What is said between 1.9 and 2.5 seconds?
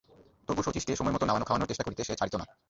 সে ছাড়িত না।